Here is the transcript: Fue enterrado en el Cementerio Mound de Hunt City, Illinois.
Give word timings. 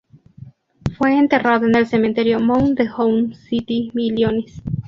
Fue 0.97 1.15
enterrado 1.15 1.67
en 1.67 1.75
el 1.75 1.85
Cementerio 1.85 2.39
Mound 2.39 2.75
de 2.75 2.89
Hunt 2.91 3.35
City, 3.35 3.91
Illinois. 3.93 4.51